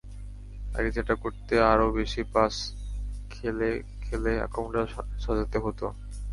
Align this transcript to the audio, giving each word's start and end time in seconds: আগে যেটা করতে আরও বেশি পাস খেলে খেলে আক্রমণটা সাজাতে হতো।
আগে 0.75 0.89
যেটা 0.97 1.13
করতে 1.23 1.53
আরও 1.71 1.87
বেশি 1.99 2.21
পাস 2.33 2.53
খেলে 3.31 3.69
খেলে 4.01 4.31
আক্রমণটা 4.45 4.81
সাজাতে 5.23 5.57
হতো। 5.65 5.85